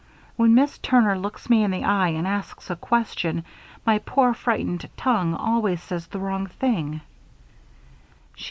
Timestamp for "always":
5.35-5.79